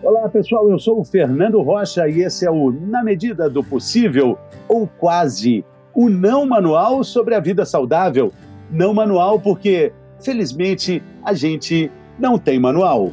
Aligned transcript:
Olá 0.00 0.28
pessoal, 0.28 0.70
eu 0.70 0.78
sou 0.78 1.00
o 1.00 1.04
Fernando 1.04 1.60
Rocha 1.60 2.08
e 2.08 2.20
esse 2.20 2.46
é 2.46 2.50
o 2.50 2.70
Na 2.70 3.02
Medida 3.02 3.50
do 3.50 3.64
Possível, 3.64 4.38
ou 4.68 4.86
quase, 4.86 5.64
o 5.92 6.08
não 6.08 6.46
manual 6.46 7.02
sobre 7.02 7.34
a 7.34 7.40
vida 7.40 7.66
saudável. 7.66 8.32
Não 8.70 8.94
manual 8.94 9.40
porque, 9.40 9.92
felizmente, 10.20 11.02
a 11.24 11.34
gente 11.34 11.90
não 12.16 12.38
tem 12.38 12.60
manual. 12.60 13.10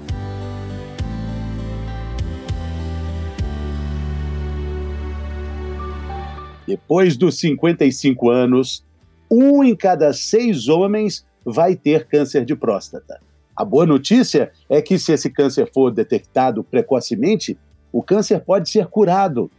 Depois 6.67 7.17
dos 7.17 7.39
55 7.39 8.29
anos, 8.29 8.85
um 9.29 9.63
em 9.63 9.75
cada 9.75 10.13
seis 10.13 10.67
homens 10.67 11.25
vai 11.43 11.75
ter 11.75 12.05
câncer 12.05 12.45
de 12.45 12.55
próstata. 12.55 13.19
A 13.55 13.63
boa 13.63 13.85
notícia 13.85 14.51
é 14.69 14.81
que, 14.81 14.99
se 14.99 15.13
esse 15.13 15.29
câncer 15.29 15.71
for 15.73 15.89
detectado 15.89 16.61
precocemente, 16.61 17.57
o 17.89 18.03
câncer 18.03 18.41
pode 18.41 18.69
ser 18.69 18.87
curado. 18.87 19.49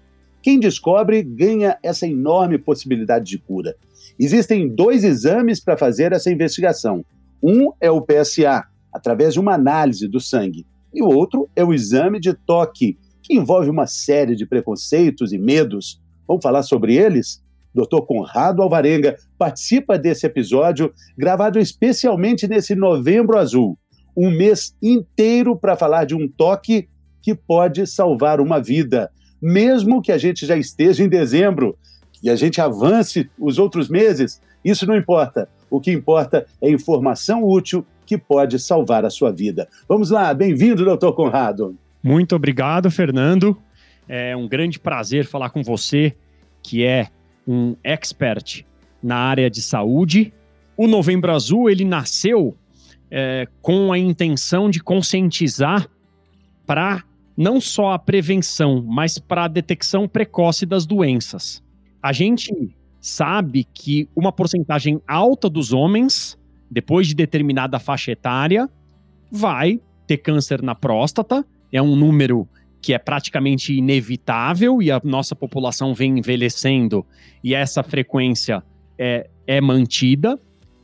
Quem 0.42 0.60
descobre 0.60 1.22
ganha 1.22 1.78
essa 1.82 2.06
enorme 2.06 2.59
possibilidade 2.59 3.24
de 3.24 3.38
cura. 3.38 3.74
Existem 4.19 4.69
dois 4.69 5.02
exames 5.02 5.60
para 5.60 5.78
fazer 5.78 6.12
essa 6.12 6.30
investigação. 6.30 7.02
Um 7.42 7.72
é 7.80 7.91
o 7.91 8.02
PSA, 8.02 8.64
através 8.92 9.32
de 9.32 9.41
uma 9.41 9.55
análise 9.55 10.06
do 10.06 10.20
sangue, 10.20 10.66
e 10.92 11.02
o 11.02 11.08
outro 11.08 11.48
é 11.56 11.64
o 11.64 11.72
exame 11.72 12.20
de 12.20 12.34
toque, 12.34 12.98
que 13.22 13.34
envolve 13.34 13.70
uma 13.70 13.86
série 13.86 14.36
de 14.36 14.44
preconceitos 14.44 15.33
e 15.33 15.38
medos. 15.38 16.02
Vamos 16.28 16.42
falar 16.42 16.62
sobre 16.62 16.97
eles? 16.97 17.42
Dr. 17.74 18.02
Conrado 18.06 18.62
Alvarenga 18.62 19.16
participa 19.38 19.98
desse 19.98 20.27
episódio, 20.27 20.92
gravado 21.16 21.58
especialmente 21.58 22.47
nesse 22.47 22.74
Novembro 22.74 23.38
Azul 23.38 23.78
um 24.16 24.30
mês 24.30 24.75
inteiro 24.83 25.55
para 25.55 25.77
falar 25.77 26.05
de 26.05 26.15
um 26.15 26.27
toque 26.27 26.88
que 27.20 27.34
pode 27.34 27.87
salvar 27.87 28.41
uma 28.41 28.61
vida, 28.61 29.11
mesmo 29.42 30.01
que 30.01 30.12
a 30.12 30.19
gente 30.19 30.47
já 30.47 30.56
esteja 30.56 31.05
em 31.05 31.08
dezembro 31.08 31.77
e 32.23 32.31
a 32.31 32.36
gente 32.36 32.61
avance 32.61 33.28
os 33.39 33.58
outros 33.58 33.89
meses, 33.89 34.41
isso 34.64 34.86
não 34.86 34.97
importa. 34.97 35.48
O 35.69 35.81
que 35.81 35.92
importa 35.92 36.47
é 36.62 36.70
informação 36.70 37.45
útil 37.45 37.84
que 38.06 38.17
pode 38.17 38.58
salvar 38.58 39.05
a 39.05 39.11
sua 39.11 39.33
vida. 39.33 39.69
Vamos 39.89 40.11
lá, 40.11 40.33
bem-vindo, 40.33 40.84
doutor 40.84 41.12
Conrado. 41.12 41.77
Muito 42.03 42.36
obrigado, 42.36 42.91
Fernando. 42.91 43.56
É 44.08 44.36
um 44.36 44.48
grande 44.48 44.78
prazer 44.78 45.27
falar 45.27 45.51
com 45.51 45.62
você, 45.62 46.14
que 46.62 46.84
é 46.84 47.08
um 47.47 47.75
expert 47.83 48.64
na 49.03 49.17
área 49.17 49.51
de 49.51 49.61
saúde. 49.61 50.33
O 50.77 50.86
Novembro 50.86 51.33
Azul, 51.33 51.69
ele 51.69 51.84
nasceu 51.84 52.56
é, 53.10 53.46
com 53.62 53.92
a 53.92 53.98
intenção 53.98 54.70
de 54.70 54.80
conscientizar 54.80 55.88
para 56.66 57.04
não 57.36 57.60
só 57.60 57.92
a 57.92 57.98
prevenção, 57.98 58.82
mas 58.86 59.18
para 59.18 59.44
a 59.44 59.48
detecção 59.48 60.08
precoce 60.08 60.64
das 60.64 60.86
doenças. 60.86 61.62
A 62.02 62.12
gente 62.12 62.52
sabe 63.00 63.64
que 63.64 64.08
uma 64.16 64.32
porcentagem 64.32 65.00
alta 65.06 65.48
dos 65.48 65.72
homens, 65.72 66.38
depois 66.70 67.06
de 67.06 67.14
determinada 67.14 67.78
faixa 67.78 68.12
etária, 68.12 68.68
vai 69.30 69.80
ter 70.06 70.16
câncer 70.18 70.62
na 70.62 70.74
próstata. 70.74 71.44
É 71.72 71.80
um 71.82 71.94
número 71.94 72.48
que 72.80 72.94
é 72.94 72.98
praticamente 72.98 73.74
inevitável 73.74 74.80
e 74.80 74.90
a 74.90 75.00
nossa 75.02 75.34
população 75.34 75.92
vem 75.92 76.18
envelhecendo 76.18 77.04
e 77.42 77.54
essa 77.54 77.82
frequência 77.82 78.62
é, 78.98 79.28
é 79.46 79.60
mantida. 79.60 80.38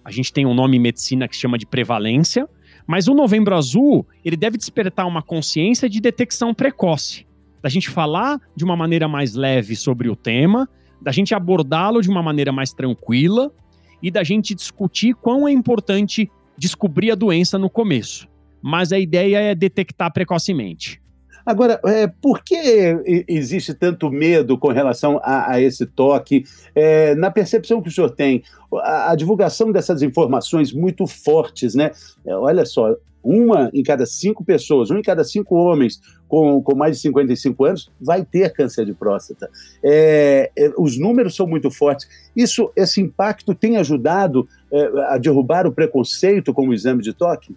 A 0.04 0.10
gente 0.10 0.32
tem 0.32 0.46
um 0.46 0.54
nome 0.54 0.76
em 0.76 0.80
medicina 0.80 1.28
que 1.28 1.34
se 1.34 1.42
chama 1.42 1.58
de 1.58 1.66
prevalência, 1.66 2.48
mas 2.86 3.08
o 3.08 3.14
Novembro 3.14 3.54
Azul, 3.54 4.06
ele 4.24 4.36
deve 4.36 4.56
despertar 4.56 5.06
uma 5.06 5.22
consciência 5.22 5.88
de 5.88 6.00
detecção 6.00 6.52
precoce, 6.52 7.26
da 7.62 7.68
gente 7.68 7.88
falar 7.88 8.40
de 8.56 8.64
uma 8.64 8.76
maneira 8.76 9.06
mais 9.06 9.34
leve 9.34 9.76
sobre 9.76 10.08
o 10.08 10.16
tema, 10.16 10.68
da 11.00 11.12
gente 11.12 11.34
abordá-lo 11.34 12.00
de 12.00 12.08
uma 12.08 12.22
maneira 12.22 12.52
mais 12.52 12.72
tranquila 12.72 13.52
e 14.02 14.10
da 14.10 14.24
gente 14.24 14.54
discutir 14.54 15.14
quão 15.14 15.46
é 15.46 15.52
importante 15.52 16.30
descobrir 16.56 17.10
a 17.10 17.14
doença 17.14 17.58
no 17.58 17.70
começo. 17.70 18.28
Mas 18.60 18.92
a 18.92 18.98
ideia 18.98 19.38
é 19.38 19.54
detectar 19.54 20.12
precocemente. 20.12 21.01
Agora, 21.44 21.80
é, 21.84 22.06
por 22.06 22.42
que 22.42 23.24
existe 23.28 23.74
tanto 23.74 24.10
medo 24.10 24.58
com 24.58 24.68
relação 24.68 25.20
a, 25.22 25.52
a 25.52 25.60
esse 25.60 25.86
toque? 25.86 26.44
É, 26.74 27.14
na 27.14 27.30
percepção 27.30 27.82
que 27.82 27.88
o 27.88 27.92
senhor 27.92 28.10
tem, 28.10 28.42
a, 28.74 29.12
a, 29.12 29.14
divulgação 29.14 29.72
dessas 29.72 30.02
informações 30.02 30.72
muito 30.72 31.06
fortes, 31.06 31.74
né? 31.74 31.90
É, 32.24 32.34
olha 32.34 32.64
só, 32.64 32.96
uma 33.22 33.70
em 33.72 33.82
cada 33.82 34.04
cinco 34.04 34.44
pessoas, 34.44 34.90
um 34.90 34.98
em 34.98 35.02
cada 35.02 35.22
cinco 35.22 35.54
homens 35.54 36.00
com, 36.28 36.62
com 36.62 36.74
mais 36.74 36.96
de 36.96 37.02
55 37.02 37.64
anos 37.64 37.90
vai 38.00 38.24
ter 38.24 38.52
câncer 38.52 38.84
de 38.84 38.94
próstata. 38.94 39.48
É, 39.82 40.50
é, 40.56 40.72
os 40.76 40.98
números 40.98 41.36
são 41.36 41.46
muito 41.46 41.70
fortes. 41.70 42.08
Isso, 42.34 42.72
esse 42.74 43.00
impacto 43.00 43.54
tem 43.54 43.76
ajudado 43.76 44.48
é, 44.72 44.84
a 45.08 45.18
derrubar 45.18 45.66
o 45.66 45.72
preconceito 45.72 46.52
com 46.52 46.68
o 46.68 46.74
exame 46.74 47.02
de 47.02 47.12
toque? 47.12 47.54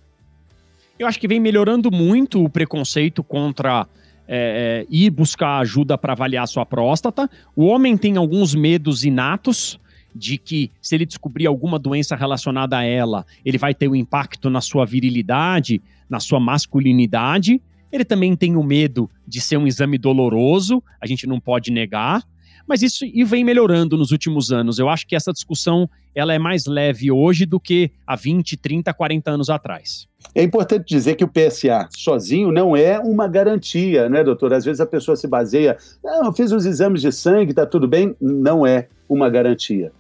Eu 0.98 1.08
acho 1.08 1.20
que 1.20 1.28
vem 1.28 1.40
melhorando 1.42 1.92
muito 1.92 2.42
o 2.42 2.50
preconceito 2.50 3.22
contra 3.22 3.86
é, 4.28 4.86
é, 4.86 4.88
ir 4.90 5.10
buscar 5.10 5.60
ajuda 5.60 5.98
para 5.98 6.14
avaliar 6.14 6.48
sua 6.48 6.66
próstata. 6.66 7.30
O 7.54 7.66
homem 7.66 7.98
tem 7.98 8.16
alguns 8.16 8.56
medos 8.56 9.04
inatos 9.04 9.78
de 10.16 10.38
que 10.38 10.72
se 10.82 10.96
ele 10.96 11.06
descobrir 11.06 11.48
alguma 11.48 11.78
doença 11.78 12.16
relacionada 12.16 12.78
a 12.78 12.84
ela, 12.84 13.26
ele 13.44 13.58
vai 13.58 13.74
ter 13.74 13.90
um 13.90 13.96
impacto 13.96 14.50
na 14.50 14.62
sua 14.62 14.86
virilidade, 14.86 15.82
na 16.10 16.22
sua 16.22 16.40
masculinidade. 16.40 17.62
Ele 17.92 18.06
também 18.06 18.34
tem 18.34 18.56
o 18.56 18.64
medo 18.64 19.10
de 19.28 19.42
ser 19.42 19.58
um 19.58 19.68
exame 19.68 19.98
doloroso, 19.98 20.82
a 21.02 21.06
gente 21.06 21.28
não 21.28 21.42
pode 21.42 21.72
negar. 21.72 22.24
Mas 22.68 22.82
isso 22.82 23.06
e 23.06 23.24
vem 23.24 23.44
melhorando 23.44 23.98
nos 23.98 24.12
últimos 24.12 24.52
anos. 24.52 24.80
Eu 24.80 24.90
acho 24.90 25.06
que 25.06 25.16
essa 25.16 25.32
discussão 25.32 25.90
ela 26.14 26.34
é 26.34 26.40
mais 26.40 26.66
leve 26.66 27.12
hoje 27.12 27.46
do 27.46 27.60
que 27.60 27.92
há 28.08 28.16
20, 28.16 28.58
30, 28.58 28.94
40 28.94 29.32
anos 29.32 29.50
atrás. 29.50 30.08
É 30.34 30.42
importante 30.42 30.88
dizer 30.88 31.16
que 31.16 31.24
o 31.24 31.28
PSA 31.28 31.88
sozinho 31.92 32.52
não 32.52 32.76
é 32.76 32.98
uma 33.00 33.28
garantia, 33.28 34.10
né, 34.10 34.24
doutor? 34.24 34.54
Às 34.54 34.66
vezes 34.66 34.80
a 34.80 34.86
pessoa 34.86 35.16
se 35.16 35.28
baseia, 35.28 35.78
não, 36.04 36.26
eu 36.26 36.34
fiz 36.34 36.52
os 36.52 36.66
exames 36.66 37.02
de 37.02 37.12
sangue, 37.12 37.54
tá 37.54 37.66
tudo 37.66 37.88
bem. 37.88 38.16
Não 38.20 38.66
é 38.66 38.88
uma 39.08 39.30
garantia. 39.30 39.92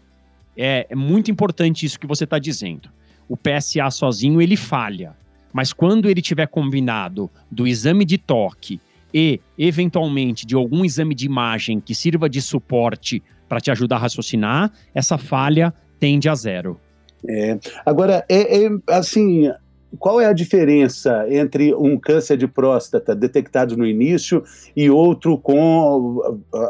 É, 0.57 0.87
é 0.89 0.95
muito 0.95 1.29
importante 1.29 1.85
isso 1.85 1.99
que 1.99 2.07
você 2.07 2.23
está 2.23 2.39
dizendo. 2.39 2.89
O 3.27 3.35
PSA 3.35 3.89
sozinho 3.91 4.41
ele 4.41 4.55
falha, 4.55 5.15
mas 5.51 5.73
quando 5.73 6.09
ele 6.09 6.21
tiver 6.21 6.47
combinado 6.47 7.29
do 7.51 7.67
exame 7.67 8.05
de 8.05 8.17
toque 8.17 8.79
e, 9.17 9.39
eventualmente, 9.57 10.45
de 10.45 10.55
algum 10.55 10.83
exame 10.83 11.15
de 11.15 11.25
imagem 11.25 11.79
que 11.79 11.95
sirva 11.95 12.29
de 12.29 12.41
suporte 12.41 13.23
para 13.47 13.61
te 13.61 13.71
ajudar 13.71 13.95
a 13.95 13.99
raciocinar, 13.99 14.73
essa 14.93 15.17
falha 15.17 15.73
tende 15.97 16.27
a 16.27 16.35
zero. 16.35 16.77
É. 17.25 17.57
Agora, 17.85 18.25
é, 18.27 18.65
é, 18.65 18.69
assim, 18.89 19.49
qual 19.97 20.19
é 20.19 20.25
a 20.25 20.33
diferença 20.33 21.25
entre 21.29 21.73
um 21.73 21.97
câncer 21.97 22.35
de 22.35 22.45
próstata 22.45 23.15
detectado 23.15 23.77
no 23.77 23.85
início 23.85 24.43
e 24.75 24.89
outro 24.89 25.37
com 25.37 26.21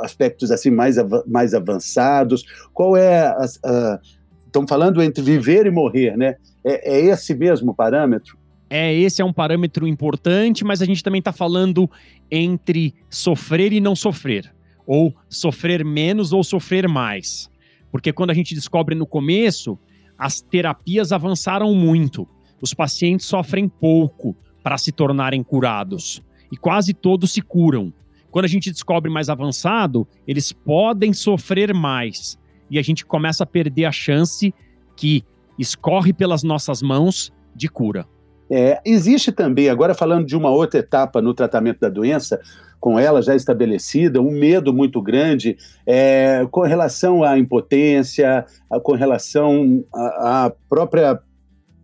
aspectos 0.04 0.52
assim 0.52 0.70
mais, 0.70 0.98
mais 1.26 1.56
avançados? 1.56 2.46
Qual 2.72 2.96
é 2.96 3.22
a, 3.22 3.46
a, 3.66 4.00
estão 4.46 4.68
falando 4.68 5.02
entre 5.02 5.24
viver 5.24 5.66
e 5.66 5.72
morrer, 5.72 6.16
né? 6.16 6.36
É, 6.64 6.96
é 6.96 7.06
esse 7.06 7.34
mesmo 7.34 7.74
parâmetro? 7.74 8.38
É, 8.70 8.94
esse 8.94 9.22
é 9.22 9.26
um 9.26 9.34
parâmetro 9.34 9.88
importante, 9.88 10.64
mas 10.64 10.82
a 10.82 10.86
gente 10.86 11.04
também 11.04 11.20
está 11.20 11.32
falando 11.32 11.90
entre 12.32 12.94
sofrer 13.10 13.72
e 13.72 13.80
não 13.80 13.96
sofrer, 13.96 14.54
ou 14.88 15.14
sofrer 15.30 15.86
menos 15.86 16.34
ou 16.34 16.44
sofrer 16.44 16.88
mais. 16.88 17.50
Porque 17.92 18.12
quando 18.12 18.32
a 18.32 18.34
gente 18.34 18.56
descobre 18.56 18.96
no 18.96 19.06
começo, 19.06 19.78
as 20.18 20.42
terapias 20.42 21.12
avançaram 21.12 21.74
muito. 21.76 22.28
Os 22.62 22.74
pacientes 22.74 23.26
sofrem 23.26 23.70
pouco 23.70 24.36
para 24.64 24.78
se 24.78 24.92
tornarem 24.92 25.44
curados 25.44 26.22
e 26.52 26.58
quase 26.58 26.94
todos 26.94 27.32
se 27.32 27.42
curam. 27.42 27.94
Quando 28.32 28.46
a 28.46 28.50
gente 28.50 28.72
descobre 28.72 29.12
mais 29.12 29.30
avançado, 29.30 30.08
eles 30.28 30.52
podem 30.52 31.14
sofrer 31.14 31.74
mais 31.74 32.38
e 32.70 32.80
a 32.80 32.82
gente 32.82 33.06
começa 33.06 33.44
a 33.44 33.48
perder 33.48 33.86
a 33.86 33.92
chance 33.92 34.54
que 34.96 35.24
escorre 35.58 36.12
pelas 36.12 36.44
nossas 36.44 36.82
mãos 36.82 37.32
de 37.56 37.70
cura. 37.70 38.08
É, 38.50 38.80
existe 38.86 39.32
também, 39.32 39.70
agora 39.70 39.96
falando 39.96 40.26
de 40.26 40.36
uma 40.36 40.50
outra 40.50 40.80
etapa 40.80 41.22
no 41.22 41.34
tratamento 41.34 41.80
da 41.80 41.90
doença, 41.90 42.40
com 42.80 43.00
ela 43.00 43.22
já 43.22 43.36
estabelecida, 43.36 44.22
um 44.22 44.30
medo 44.30 44.72
muito 44.72 45.02
grande 45.02 45.58
é, 45.88 46.46
com 46.52 46.62
relação 46.62 47.24
à 47.24 47.38
impotência, 47.38 48.46
a, 48.70 48.80
com 48.80 48.94
relação 48.94 49.84
à, 49.92 50.52
própria 50.70 51.20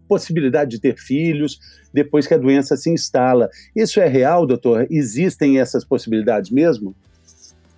possibilidade 0.07 0.71
de 0.71 0.79
ter 0.79 0.99
filhos 0.99 1.59
depois 1.91 2.27
que 2.27 2.33
a 2.33 2.37
doença 2.37 2.77
se 2.77 2.91
instala. 2.91 3.49
Isso 3.75 3.99
é 3.99 4.07
real, 4.07 4.45
doutor? 4.45 4.85
Existem 4.91 5.59
essas 5.59 5.83
possibilidades 5.83 6.51
mesmo? 6.51 6.95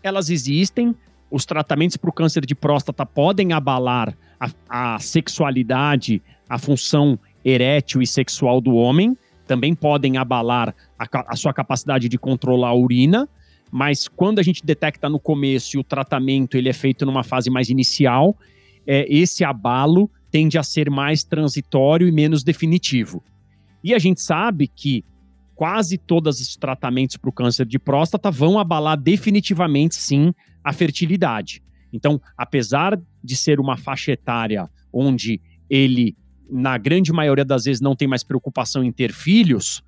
Elas 0.02 0.30
existem. 0.30 0.94
Os 1.32 1.46
tratamentos 1.46 1.96
para 1.96 2.10
o 2.10 2.14
câncer 2.14 2.46
de 2.46 2.54
próstata 2.54 3.06
podem 3.06 3.54
abalar 3.54 4.14
a, 4.40 4.96
a 4.96 5.00
sexualidade, 5.00 6.22
a 6.50 6.60
função 6.60 7.18
erétil 7.44 8.02
e 8.02 8.08
sexual 8.08 8.62
do 8.62 8.76
homem, 8.76 9.18
também 9.46 9.76
podem 9.76 10.18
abalar 10.18 10.74
a 10.98 11.06
a, 11.28 11.36
sua 11.36 11.54
capacidade 11.54 12.08
de 12.08 12.18
controlar 12.18 12.70
a 12.70 12.76
urina, 12.76 13.28
mas 13.72 14.08
quando 14.08 14.40
a 14.40 14.44
gente 14.44 14.66
detecta 14.66 15.10
no 15.10 15.20
começo 15.20 15.76
e 15.76 15.80
o 15.80 15.84
tratamento 15.84 16.56
ele 16.56 16.70
é 16.70 16.74
feito 16.74 17.06
numa 17.06 17.24
fase 17.24 17.50
mais 17.50 17.70
inicial, 17.70 18.38
é, 18.86 19.06
esse 19.10 19.44
abalo 19.44 20.10
tende 20.30 20.58
a 20.58 20.64
ser 20.64 20.90
mais 20.90 21.24
transitório 21.24 22.08
e 22.08 22.12
menos 22.12 22.44
definitivo. 22.44 23.24
E 23.84 23.94
a 23.94 24.00
gente 24.00 24.22
sabe 24.22 24.68
que 24.68 25.04
quase 25.56 25.98
todos 25.98 26.40
os 26.40 26.56
tratamentos 26.56 27.18
para 27.18 27.30
o 27.30 27.34
câncer 27.34 27.66
de 27.66 27.78
próstata 27.78 28.32
vão 28.32 28.58
abalar 28.58 28.98
definitivamente, 28.98 29.96
sim, 29.96 30.34
a 30.64 30.74
fertilidade. 30.74 31.62
Então, 31.92 32.20
apesar 32.38 33.00
de 33.24 33.36
ser 33.36 33.60
uma 33.60 33.78
faixa 33.78 34.12
etária 34.12 34.70
onde 34.92 35.40
ele, 35.70 36.16
na 36.50 36.78
grande 36.78 37.12
maioria 37.12 37.46
das 37.46 37.66
vezes, 37.66 37.82
não 37.82 37.96
tem 37.96 38.08
mais 38.08 38.24
preocupação 38.24 38.84
em 38.84 38.92
ter 38.92 39.12
filhos, 39.12 39.84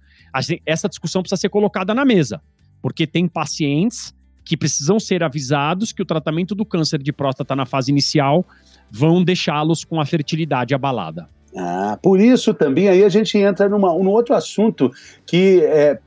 essa 0.66 0.90
discussão 0.90 1.22
precisa 1.22 1.40
ser 1.40 1.50
colocada 1.50 1.94
na 1.94 2.04
mesa, 2.04 2.42
porque 2.82 3.08
tem 3.08 3.28
pacientes 3.28 4.14
que 4.44 4.56
precisam 4.56 5.00
ser 5.00 5.24
avisados 5.24 5.92
que 5.92 6.02
o 6.02 6.06
tratamento 6.06 6.54
do 6.54 6.66
câncer 6.66 7.02
de 7.02 7.12
próstata 7.12 7.56
na 7.56 7.66
fase 7.66 7.92
inicial 7.92 8.46
vão 8.92 9.24
deixá-los 9.24 9.84
com 9.84 10.00
a 10.00 10.06
fertilidade 10.06 10.74
abalada. 10.74 11.28
Ah, 11.58 11.98
por 12.02 12.20
isso 12.20 12.54
também 12.54 12.90
aí 12.90 13.04
a 13.04 13.10
gente 13.10 13.38
entra 13.38 13.70
numa, 13.70 13.88
num 13.94 14.10
outro 14.10 14.36
assunto 14.36 14.92
que 15.26 15.64
é, 15.64 15.98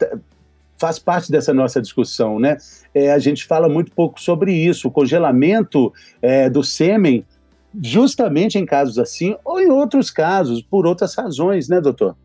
faz 0.77 0.99
parte 0.99 1.33
dessa 1.33 1.53
nossa 1.53 1.81
discussão, 1.81 2.39
né? 2.39 2.59
É, 2.95 3.11
a 3.13 3.19
gente 3.19 3.45
fala 3.47 3.69
muito 3.69 3.91
pouco 3.93 4.21
sobre 4.21 4.53
isso, 4.53 4.89
o 4.89 4.91
congelamento 4.91 5.93
é, 6.23 6.49
do 6.49 6.63
sêmen, 6.63 7.25
justamente 7.83 8.59
em 8.59 8.65
casos 8.65 8.99
assim, 8.99 9.37
ou 9.45 9.61
em 9.61 9.71
outros 9.71 10.11
casos, 10.11 10.63
por 10.63 10.87
outras 10.87 11.15
razões, 11.15 11.69
né, 11.69 11.81
doutor? 11.81 12.17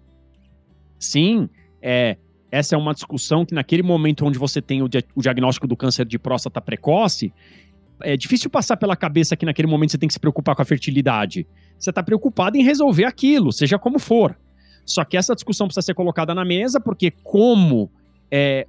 Sim, 0.99 1.49
é, 1.81 2.17
essa 2.51 2.75
é 2.75 2.77
uma 2.77 2.93
discussão 2.93 3.45
que 3.45 3.53
naquele 3.53 3.83
momento 3.83 4.25
onde 4.25 4.37
você 4.37 4.61
tem 4.61 4.81
o, 4.81 4.89
o 5.15 5.21
diagnóstico 5.21 5.67
do 5.67 5.75
câncer 5.75 6.05
de 6.05 6.17
próstata 6.17 6.61
precoce, 6.61 7.33
é 8.01 8.15
difícil 8.15 8.49
passar 8.49 8.77
pela 8.77 8.95
cabeça 8.95 9.35
que 9.35 9.45
naquele 9.45 9.67
momento 9.67 9.91
você 9.91 9.97
tem 9.97 10.07
que 10.07 10.13
se 10.13 10.19
preocupar 10.19 10.55
com 10.55 10.61
a 10.61 10.65
fertilidade. 10.65 11.47
Você 11.79 11.89
está 11.89 12.03
preocupado 12.03 12.57
em 12.57 12.63
resolver 12.63 13.05
aquilo, 13.05 13.51
seja 13.51 13.77
como 13.79 13.99
for. 13.99 14.37
Só 14.85 15.03
que 15.03 15.17
essa 15.17 15.33
discussão 15.33 15.67
precisa 15.67 15.85
ser 15.85 15.93
colocada 15.93 16.35
na 16.35 16.43
mesa, 16.43 16.79
porque 16.79 17.11
como 17.23 17.89
é, 18.29 18.67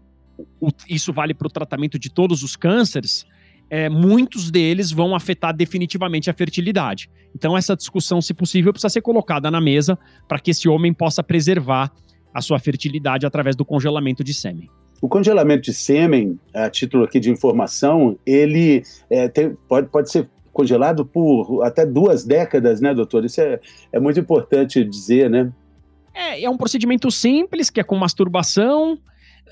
o, 0.60 0.68
isso 0.88 1.12
vale 1.12 1.34
para 1.34 1.46
o 1.46 1.50
tratamento 1.50 1.98
de 1.98 2.10
todos 2.10 2.42
os 2.42 2.56
cânceres, 2.56 3.26
é, 3.74 3.88
muitos 3.88 4.52
deles 4.52 4.92
vão 4.92 5.16
afetar 5.16 5.52
definitivamente 5.52 6.30
a 6.30 6.32
fertilidade. 6.32 7.10
Então, 7.34 7.58
essa 7.58 7.74
discussão, 7.74 8.22
se 8.22 8.32
possível, 8.32 8.72
precisa 8.72 8.88
ser 8.88 9.00
colocada 9.00 9.50
na 9.50 9.60
mesa 9.60 9.98
para 10.28 10.38
que 10.38 10.52
esse 10.52 10.68
homem 10.68 10.94
possa 10.94 11.24
preservar 11.24 11.90
a 12.32 12.40
sua 12.40 12.60
fertilidade 12.60 13.26
através 13.26 13.56
do 13.56 13.64
congelamento 13.64 14.22
de 14.22 14.32
sêmen. 14.32 14.70
O 15.02 15.08
congelamento 15.08 15.62
de 15.62 15.74
sêmen, 15.74 16.38
a 16.54 16.70
título 16.70 17.02
aqui 17.02 17.18
de 17.18 17.30
informação, 17.30 18.16
ele 18.24 18.84
é, 19.10 19.26
tem, 19.26 19.56
pode, 19.68 19.88
pode 19.88 20.08
ser 20.08 20.30
congelado 20.52 21.04
por 21.04 21.64
até 21.64 21.84
duas 21.84 22.24
décadas, 22.24 22.80
né, 22.80 22.94
doutor? 22.94 23.24
Isso 23.24 23.40
é, 23.40 23.58
é 23.92 23.98
muito 23.98 24.20
importante 24.20 24.84
dizer, 24.84 25.28
né? 25.28 25.52
É, 26.14 26.44
é 26.44 26.48
um 26.48 26.56
procedimento 26.56 27.10
simples, 27.10 27.70
que 27.70 27.80
é 27.80 27.82
com 27.82 27.96
masturbação, 27.96 28.96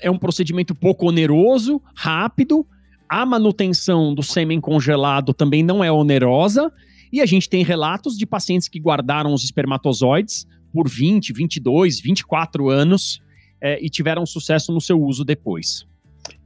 é 0.01 0.09
um 0.09 0.17
procedimento 0.17 0.73
pouco 0.73 1.07
oneroso, 1.07 1.81
rápido. 1.93 2.65
A 3.07 3.25
manutenção 3.25 4.13
do 4.13 4.23
sêmen 4.23 4.59
congelado 4.59 5.33
também 5.33 5.63
não 5.63 5.83
é 5.83 5.91
onerosa. 5.91 6.71
E 7.11 7.21
a 7.21 7.25
gente 7.25 7.47
tem 7.47 7.63
relatos 7.63 8.17
de 8.17 8.25
pacientes 8.25 8.67
que 8.67 8.79
guardaram 8.79 9.33
os 9.33 9.43
espermatozoides 9.43 10.47
por 10.73 10.89
20, 10.89 11.31
22, 11.31 11.99
24 11.99 12.69
anos 12.69 13.21
é, 13.61 13.83
e 13.83 13.87
tiveram 13.89 14.25
sucesso 14.25 14.73
no 14.73 14.81
seu 14.81 14.99
uso 14.99 15.23
depois. 15.23 15.85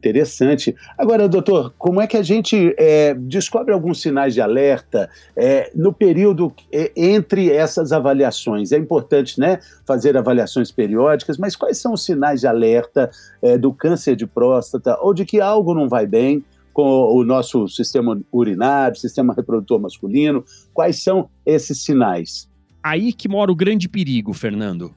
Interessante. 0.07 0.73
Agora, 0.97 1.27
doutor, 1.27 1.73
como 1.77 1.99
é 1.99 2.07
que 2.07 2.15
a 2.15 2.23
gente 2.23 2.73
é, 2.77 3.13
descobre 3.13 3.73
alguns 3.73 4.01
sinais 4.01 4.33
de 4.33 4.39
alerta 4.39 5.09
é, 5.35 5.69
no 5.75 5.91
período 5.91 6.53
é, 6.71 6.93
entre 6.95 7.51
essas 7.51 7.91
avaliações? 7.91 8.71
É 8.71 8.77
importante 8.77 9.37
né, 9.37 9.59
fazer 9.85 10.15
avaliações 10.15 10.71
periódicas, 10.71 11.37
mas 11.37 11.57
quais 11.57 11.77
são 11.77 11.91
os 11.91 12.05
sinais 12.05 12.39
de 12.39 12.47
alerta 12.47 13.11
é, 13.41 13.57
do 13.57 13.73
câncer 13.73 14.15
de 14.15 14.25
próstata 14.25 14.97
ou 15.01 15.13
de 15.13 15.25
que 15.25 15.41
algo 15.41 15.73
não 15.73 15.89
vai 15.89 16.07
bem 16.07 16.43
com 16.71 17.11
o 17.13 17.25
nosso 17.25 17.67
sistema 17.67 18.17
urinário, 18.31 18.95
sistema 18.95 19.33
reprodutor 19.33 19.77
masculino? 19.77 20.45
Quais 20.73 21.03
são 21.03 21.29
esses 21.45 21.83
sinais? 21.83 22.49
Aí 22.81 23.11
que 23.11 23.27
mora 23.27 23.51
o 23.51 23.55
grande 23.55 23.89
perigo, 23.89 24.33
Fernando. 24.33 24.95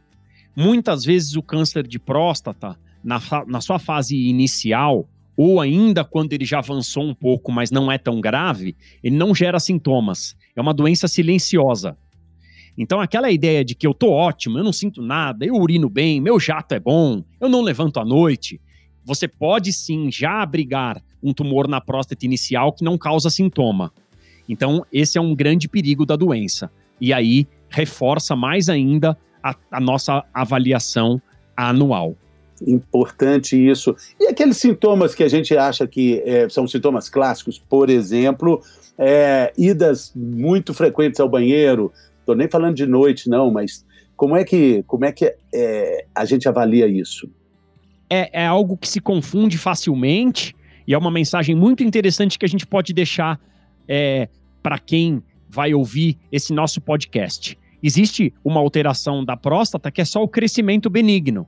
Muitas 0.55 1.05
vezes 1.05 1.35
o 1.35 1.43
câncer 1.43 1.85
de 1.85 1.99
próstata, 1.99 2.77
na, 3.03 3.21
na 3.47 3.61
sua 3.61 3.79
fase 3.79 4.17
inicial, 4.17 5.09
ou 5.37 5.61
ainda 5.61 6.05
quando 6.05 6.33
ele 6.33 6.45
já 6.45 6.59
avançou 6.59 7.03
um 7.03 7.15
pouco, 7.15 7.51
mas 7.51 7.71
não 7.71 7.91
é 7.91 7.97
tão 7.97 8.21
grave, 8.21 8.77
ele 9.03 9.17
não 9.17 9.35
gera 9.35 9.59
sintomas. 9.59 10.37
É 10.55 10.61
uma 10.61 10.75
doença 10.75 11.09
silenciosa. 11.09 11.97
Então, 12.77 13.01
aquela 13.01 13.31
ideia 13.31 13.65
de 13.65 13.75
que 13.75 13.87
eu 13.87 13.95
tô 13.95 14.11
ótimo, 14.11 14.59
eu 14.59 14.65
não 14.65 14.73
sinto 14.73 15.03
nada, 15.03 15.45
eu 15.45 15.55
urino 15.55 15.89
bem, 15.89 16.21
meu 16.21 16.39
jato 16.39 16.75
é 16.75 16.81
bom, 16.81 17.25
eu 17.41 17.49
não 17.49 17.63
levanto 17.63 17.99
à 17.99 18.05
noite, 18.05 18.61
você 19.05 19.27
pode 19.27 19.73
sim 19.73 20.11
já 20.11 20.43
abrigar 20.43 21.03
um 21.23 21.33
tumor 21.33 21.67
na 21.69 21.81
próstata 21.81 22.25
inicial 22.25 22.73
que 22.73 22.85
não 22.85 22.97
causa 22.97 23.31
sintoma. 23.31 23.93
Então, 24.49 24.85
esse 24.93 25.19
é 25.19 25.21
um 25.21 25.35
grande 25.35 25.69
perigo 25.69 26.05
da 26.05 26.17
doença. 26.17 26.71
E 27.01 27.13
aí 27.13 27.47
reforça 27.69 28.35
mais 28.35 28.69
ainda 28.69 29.17
a, 29.43 29.55
a 29.71 29.81
nossa 29.81 30.25
avaliação 30.35 31.21
anual. 31.57 32.17
Importante 32.67 33.57
isso. 33.57 33.97
E 34.19 34.27
aqueles 34.27 34.57
sintomas 34.57 35.15
que 35.15 35.23
a 35.23 35.29
gente 35.29 35.57
acha 35.57 35.87
que 35.87 36.23
é, 36.25 36.49
são 36.49 36.67
sintomas 36.69 37.09
clássicos, 37.09 37.59
por 37.59 37.89
exemplo, 37.89 38.63
é, 38.99 39.53
idas 39.57 40.13
muito 40.15 40.75
frequentes 40.75 41.21
ao 41.21 41.29
banheiro. 41.29 41.93
Estou 42.21 42.35
nem 42.35 42.49
falando 42.49 42.77
de 42.77 42.87
noite, 42.87 43.29
não, 43.29 43.51
mas 43.51 43.85
como 44.17 44.37
é 44.37 44.45
que, 44.45 44.83
como 44.87 45.05
é 45.05 45.13
que 45.13 45.35
é, 45.55 46.05
a 46.15 46.25
gente 46.25 46.49
avalia 46.49 46.87
isso? 46.87 47.29
É, 48.11 48.43
é 48.43 48.47
algo 48.47 48.77
que 48.77 48.89
se 48.89 49.01
confunde 49.01 49.57
facilmente 49.57 50.55
e 50.87 50.93
é 50.93 50.99
uma 50.99 51.11
mensagem 51.11 51.55
muito 51.55 51.83
interessante 51.83 52.39
que 52.39 52.45
a 52.45 52.49
gente 52.49 52.67
pode 52.67 52.93
deixar 52.93 53.41
é, 53.89 54.29
para 54.63 54.79
quem 54.79 55.23
vai 55.49 55.73
ouvir 55.73 56.19
esse 56.31 56.53
nosso 56.53 56.81
podcast. 56.81 57.59
Existe 57.83 58.35
uma 58.45 58.61
alteração 58.61 59.25
da 59.25 59.37
próstata 59.37 59.91
que 59.91 60.01
é 60.01 60.05
só 60.05 60.23
o 60.23 60.29
crescimento 60.29 60.91
benigno. 60.91 61.47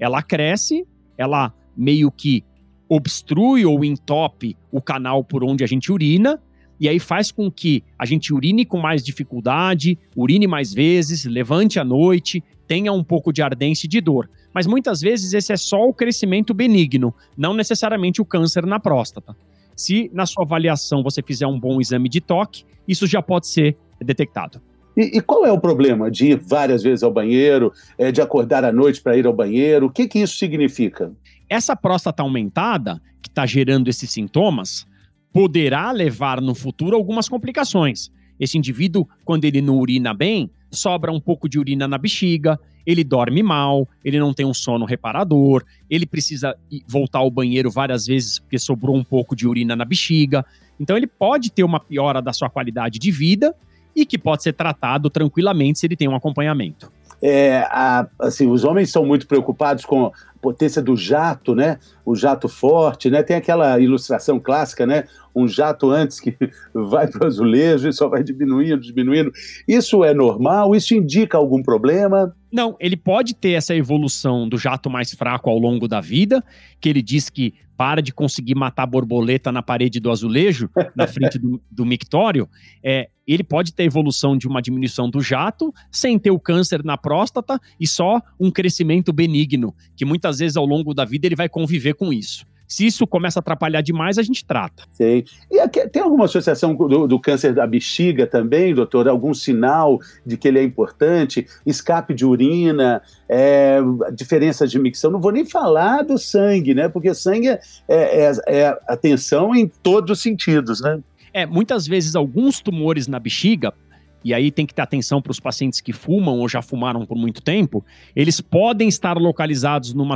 Ela 0.00 0.22
cresce, 0.22 0.86
ela 1.16 1.52
meio 1.76 2.10
que 2.10 2.42
obstrui 2.88 3.64
ou 3.64 3.84
entope 3.84 4.56
o 4.72 4.82
canal 4.82 5.22
por 5.22 5.44
onde 5.44 5.62
a 5.62 5.66
gente 5.66 5.92
urina, 5.92 6.42
e 6.80 6.88
aí 6.88 6.98
faz 6.98 7.30
com 7.30 7.50
que 7.50 7.84
a 7.98 8.06
gente 8.06 8.32
urine 8.32 8.64
com 8.64 8.78
mais 8.78 9.04
dificuldade, 9.04 9.98
urine 10.16 10.46
mais 10.46 10.72
vezes, 10.72 11.26
levante 11.26 11.78
à 11.78 11.84
noite, 11.84 12.42
tenha 12.66 12.90
um 12.92 13.04
pouco 13.04 13.32
de 13.32 13.42
ardência 13.42 13.86
e 13.86 13.88
de 13.88 14.00
dor. 14.00 14.30
Mas 14.52 14.66
muitas 14.66 15.00
vezes 15.00 15.34
esse 15.34 15.52
é 15.52 15.56
só 15.56 15.86
o 15.86 15.92
crescimento 15.92 16.54
benigno, 16.54 17.14
não 17.36 17.52
necessariamente 17.52 18.22
o 18.22 18.24
câncer 18.24 18.64
na 18.64 18.80
próstata. 18.80 19.36
Se 19.76 20.10
na 20.12 20.24
sua 20.24 20.44
avaliação 20.44 21.02
você 21.02 21.22
fizer 21.22 21.46
um 21.46 21.60
bom 21.60 21.80
exame 21.80 22.08
de 22.08 22.20
toque, 22.20 22.64
isso 22.88 23.06
já 23.06 23.20
pode 23.22 23.46
ser 23.46 23.76
detectado. 24.00 24.60
E, 25.00 25.16
e, 25.16 25.20
qual 25.22 25.46
é 25.46 25.50
o 25.50 25.58
problema 25.58 26.10
de 26.10 26.32
ir 26.32 26.36
várias 26.36 26.82
vezes 26.82 27.02
ao 27.02 27.10
banheiro, 27.10 27.72
é, 27.96 28.12
de 28.12 28.20
acordar 28.20 28.66
à 28.66 28.70
noite 28.70 29.00
para 29.00 29.16
ir 29.16 29.24
ao 29.24 29.32
banheiro? 29.32 29.86
O 29.86 29.90
que, 29.90 30.06
que 30.06 30.18
isso 30.18 30.36
significa? 30.36 31.10
Essa 31.48 31.74
próstata 31.74 32.22
aumentada, 32.22 33.00
que 33.22 33.30
está 33.30 33.46
gerando 33.46 33.88
esses 33.88 34.10
sintomas, 34.10 34.86
poderá 35.32 35.90
levar 35.90 36.38
no 36.42 36.54
futuro 36.54 36.94
algumas 36.94 37.30
complicações. 37.30 38.10
Esse 38.38 38.58
indivíduo, 38.58 39.08
quando 39.24 39.46
ele 39.46 39.62
não 39.62 39.78
urina 39.78 40.12
bem, 40.12 40.50
sobra 40.70 41.10
um 41.10 41.20
pouco 41.20 41.48
de 41.48 41.58
urina 41.58 41.88
na 41.88 41.96
bexiga, 41.96 42.60
ele 42.84 43.02
dorme 43.02 43.42
mal, 43.42 43.88
ele 44.04 44.18
não 44.18 44.34
tem 44.34 44.44
um 44.44 44.52
sono 44.52 44.84
reparador, 44.84 45.64
ele 45.88 46.04
precisa 46.04 46.54
voltar 46.86 47.20
ao 47.20 47.30
banheiro 47.30 47.70
várias 47.70 48.06
vezes 48.06 48.38
porque 48.38 48.58
sobrou 48.58 48.94
um 48.94 49.04
pouco 49.04 49.34
de 49.34 49.48
urina 49.48 49.74
na 49.74 49.84
bexiga. 49.86 50.44
Então 50.78 50.94
ele 50.94 51.06
pode 51.06 51.50
ter 51.50 51.64
uma 51.64 51.80
piora 51.80 52.20
da 52.20 52.34
sua 52.34 52.50
qualidade 52.50 52.98
de 52.98 53.10
vida 53.10 53.54
e 53.94 54.06
que 54.06 54.18
pode 54.18 54.42
ser 54.42 54.52
tratado 54.52 55.10
tranquilamente 55.10 55.78
se 55.78 55.86
ele 55.86 55.96
tem 55.96 56.08
um 56.08 56.14
acompanhamento. 56.14 56.90
É, 57.22 57.58
a, 57.70 58.06
assim, 58.18 58.48
os 58.48 58.64
homens 58.64 58.90
são 58.90 59.04
muito 59.04 59.26
preocupados 59.26 59.84
com 59.84 60.10
potência 60.40 60.80
do 60.82 60.96
jato, 60.96 61.54
né? 61.54 61.78
O 62.04 62.14
jato 62.14 62.48
forte, 62.48 63.10
né? 63.10 63.22
Tem 63.22 63.36
aquela 63.36 63.78
ilustração 63.78 64.40
clássica, 64.40 64.86
né? 64.86 65.04
Um 65.34 65.46
jato 65.46 65.90
antes 65.90 66.18
que 66.18 66.36
vai 66.74 67.06
para 67.06 67.24
o 67.24 67.26
azulejo 67.26 67.88
e 67.88 67.92
só 67.92 68.08
vai 68.08 68.22
diminuindo, 68.22 68.80
diminuindo. 68.80 69.30
Isso 69.68 70.02
é 70.02 70.14
normal? 70.14 70.74
Isso 70.74 70.94
indica 70.94 71.36
algum 71.36 71.62
problema? 71.62 72.34
Não, 72.52 72.76
ele 72.80 72.96
pode 72.96 73.34
ter 73.34 73.52
essa 73.52 73.74
evolução 73.74 74.48
do 74.48 74.58
jato 74.58 74.90
mais 74.90 75.12
fraco 75.12 75.48
ao 75.48 75.58
longo 75.58 75.86
da 75.86 76.00
vida, 76.00 76.42
que 76.80 76.88
ele 76.88 77.02
diz 77.02 77.30
que 77.30 77.54
para 77.80 78.02
de 78.02 78.12
conseguir 78.12 78.54
matar 78.54 78.84
borboleta 78.84 79.50
na 79.50 79.62
parede 79.62 79.98
do 80.00 80.10
azulejo, 80.10 80.68
na 80.94 81.06
frente 81.06 81.38
do, 81.38 81.58
do 81.70 81.86
mictório. 81.86 82.46
É, 82.84 83.08
ele 83.26 83.42
pode 83.42 83.72
ter 83.72 83.84
evolução 83.84 84.36
de 84.36 84.46
uma 84.46 84.60
diminuição 84.60 85.08
do 85.08 85.18
jato, 85.22 85.72
sem 85.90 86.18
ter 86.18 86.30
o 86.30 86.38
câncer 86.38 86.84
na 86.84 86.98
próstata 86.98 87.58
e 87.80 87.86
só 87.86 88.20
um 88.38 88.50
crescimento 88.50 89.14
benigno, 89.14 89.74
que 89.96 90.04
muitas 90.04 90.29
vezes 90.38 90.56
ao 90.56 90.64
longo 90.64 90.94
da 90.94 91.04
vida 91.04 91.26
ele 91.26 91.36
vai 91.36 91.48
conviver 91.48 91.94
com 91.94 92.12
isso. 92.12 92.46
Se 92.70 92.86
isso 92.86 93.04
começa 93.04 93.40
a 93.40 93.42
atrapalhar 93.42 93.80
demais, 93.80 94.16
a 94.16 94.22
gente 94.22 94.44
trata. 94.44 94.84
Sim. 94.92 95.24
E 95.50 95.58
aqui, 95.58 95.88
tem 95.88 96.00
alguma 96.00 96.26
associação 96.26 96.72
do, 96.72 97.08
do, 97.08 97.18
câncer 97.18 97.52
da 97.52 97.66
bexiga 97.66 98.28
também, 98.28 98.72
doutor? 98.72 99.08
Algum 99.08 99.34
sinal 99.34 99.98
de 100.24 100.36
que 100.36 100.46
ele 100.46 100.60
é 100.60 100.62
importante? 100.62 101.48
Escape 101.66 102.14
de 102.14 102.24
urina, 102.24 103.02
é, 103.28 103.80
diferença 104.14 104.68
de 104.68 104.78
micção? 104.78 105.10
Não 105.10 105.20
vou 105.20 105.32
nem 105.32 105.44
falar 105.44 106.02
do 106.02 106.16
sangue, 106.16 106.72
né? 106.72 106.88
Porque 106.88 107.12
sangue 107.12 107.48
é, 107.48 107.60
é, 107.88 108.32
é 108.46 108.78
atenção 108.86 109.52
em 109.52 109.66
todos 109.66 110.18
os 110.18 110.22
sentidos, 110.22 110.80
né? 110.80 111.00
É, 111.32 111.44
muitas 111.46 111.88
vezes 111.88 112.14
alguns 112.14 112.60
tumores 112.60 113.08
na 113.08 113.18
bexiga 113.18 113.74
e 114.24 114.34
aí 114.34 114.50
tem 114.50 114.66
que 114.66 114.74
ter 114.74 114.82
atenção 114.82 115.22
para 115.22 115.30
os 115.30 115.40
pacientes 115.40 115.80
que 115.80 115.92
fumam 115.92 116.38
ou 116.38 116.48
já 116.48 116.60
fumaram 116.62 117.06
por 117.06 117.16
muito 117.16 117.42
tempo, 117.42 117.84
eles 118.14 118.40
podem 118.40 118.88
estar 118.88 119.16
localizados 119.16 119.94
numa, 119.94 120.14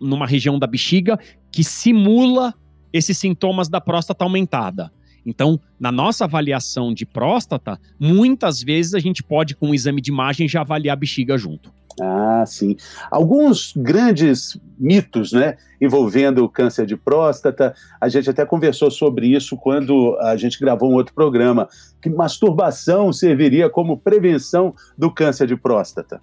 numa 0.00 0.26
região 0.26 0.58
da 0.58 0.66
bexiga 0.66 1.18
que 1.50 1.62
simula 1.62 2.54
esses 2.92 3.16
sintomas 3.18 3.68
da 3.68 3.80
próstata 3.80 4.24
aumentada. 4.24 4.92
Então, 5.24 5.60
na 5.78 5.92
nossa 5.92 6.24
avaliação 6.24 6.92
de 6.92 7.06
próstata, 7.06 7.80
muitas 7.98 8.62
vezes 8.62 8.94
a 8.94 8.98
gente 8.98 9.22
pode, 9.22 9.54
com 9.54 9.70
o 9.70 9.74
exame 9.74 10.00
de 10.00 10.10
imagem, 10.10 10.48
já 10.48 10.62
avaliar 10.62 10.94
a 10.94 10.96
bexiga 10.96 11.38
junto. 11.38 11.72
Ah, 12.00 12.44
sim. 12.46 12.76
Alguns 13.10 13.72
grandes 13.76 14.58
mitos, 14.78 15.32
né, 15.32 15.56
envolvendo 15.80 16.44
o 16.44 16.48
câncer 16.48 16.86
de 16.86 16.96
próstata. 16.96 17.74
A 18.00 18.08
gente 18.08 18.28
até 18.28 18.44
conversou 18.44 18.90
sobre 18.90 19.28
isso 19.28 19.56
quando 19.56 20.16
a 20.20 20.36
gente 20.36 20.58
gravou 20.58 20.90
um 20.90 20.94
outro 20.94 21.14
programa, 21.14 21.68
que 22.00 22.10
masturbação 22.10 23.12
serviria 23.12 23.68
como 23.68 23.98
prevenção 23.98 24.74
do 24.96 25.10
câncer 25.10 25.46
de 25.46 25.56
próstata. 25.56 26.20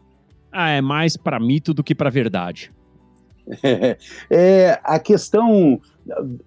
Ah, 0.52 0.70
é 0.70 0.82
mais 0.82 1.16
para 1.16 1.40
mito 1.40 1.74
do 1.74 1.84
que 1.84 1.94
para 1.94 2.10
verdade. 2.10 2.72
É, 3.64 3.98
é, 4.30 4.80
a 4.84 5.00
questão 5.00 5.80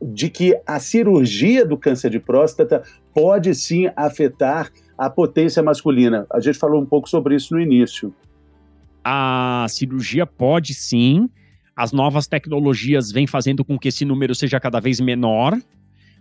de 0.00 0.28
que 0.28 0.58
a 0.66 0.80
cirurgia 0.80 1.64
do 1.64 1.76
câncer 1.76 2.10
de 2.10 2.18
próstata 2.18 2.82
pode 3.14 3.54
sim 3.54 3.88
afetar 3.94 4.70
a 4.98 5.08
potência 5.08 5.62
masculina. 5.62 6.26
A 6.32 6.40
gente 6.40 6.58
falou 6.58 6.80
um 6.80 6.86
pouco 6.86 7.08
sobre 7.08 7.36
isso 7.36 7.54
no 7.54 7.60
início 7.60 8.12
a 9.04 9.66
cirurgia 9.68 10.26
pode 10.26 10.74
sim, 10.74 11.28
as 11.76 11.92
novas 11.92 12.26
tecnologias 12.26 13.10
vêm 13.10 13.26
fazendo 13.26 13.64
com 13.64 13.78
que 13.78 13.88
esse 13.88 14.04
número 14.04 14.34
seja 14.34 14.60
cada 14.60 14.80
vez 14.80 15.00
menor, 15.00 15.58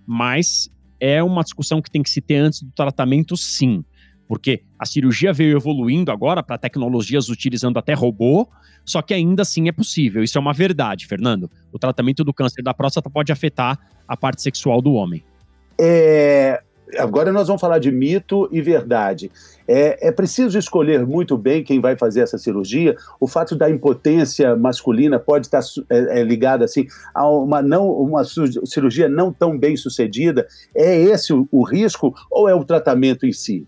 mas 0.05 0.69
é 1.00 1.21
uma 1.21 1.43
discussão 1.43 1.81
que 1.81 1.91
tem 1.91 2.03
que 2.03 2.09
se 2.09 2.21
ter 2.21 2.38
antes 2.38 2.61
do 2.61 2.71
tratamento, 2.71 3.35
sim. 3.35 3.83
Porque 4.27 4.63
a 4.79 4.85
cirurgia 4.85 5.33
veio 5.33 5.57
evoluindo 5.57 6.11
agora 6.11 6.41
para 6.41 6.57
tecnologias 6.57 7.27
utilizando 7.27 7.77
até 7.77 7.93
robô, 7.93 8.47
só 8.85 9.01
que 9.01 9.13
ainda 9.13 9.41
assim 9.41 9.67
é 9.67 9.71
possível. 9.71 10.23
Isso 10.23 10.38
é 10.38 10.41
uma 10.41 10.53
verdade, 10.53 11.05
Fernando. 11.05 11.51
O 11.71 11.77
tratamento 11.77 12.23
do 12.23 12.33
câncer 12.33 12.63
da 12.63 12.73
próstata 12.73 13.09
pode 13.09 13.31
afetar 13.31 13.77
a 14.07 14.15
parte 14.15 14.41
sexual 14.41 14.81
do 14.81 14.93
homem. 14.93 15.23
É, 15.79 16.61
agora 16.98 17.31
nós 17.31 17.48
vamos 17.48 17.62
falar 17.62 17.79
de 17.79 17.91
mito 17.91 18.48
e 18.51 18.62
verdade. 18.62 19.31
É, 19.67 20.07
é, 20.07 20.12
preciso 20.12 20.57
escolher 20.57 21.05
muito 21.05 21.38
bem 21.38 21.63
quem 21.63 21.79
vai 21.79 21.95
fazer 21.95 22.21
essa 22.21 22.38
cirurgia. 22.38 22.95
O 23.19 23.27
fato 23.27 23.55
da 23.55 23.69
impotência 23.69 24.55
masculina 24.55 25.19
pode 25.19 25.48
estar 25.48 25.62
é, 25.89 26.19
é, 26.19 26.24
ligado 26.24 26.63
assim 26.63 26.88
a 27.13 27.29
uma 27.29 27.62
não 27.62 27.89
uma 27.89 28.24
cirurgia 28.24 29.07
não 29.07 29.31
tão 29.31 29.57
bem 29.57 29.77
sucedida. 29.77 30.48
É 30.75 31.00
esse 31.00 31.33
o, 31.33 31.48
o 31.51 31.63
risco 31.63 32.13
ou 32.29 32.50
é 32.50 32.55
o 32.55 32.65
tratamento 32.65 33.25
em 33.25 33.33
si? 33.33 33.67